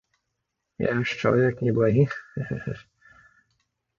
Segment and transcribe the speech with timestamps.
[0.83, 2.05] Я ж чалавек неблагі,
[2.37, 2.75] хе-хе-хе.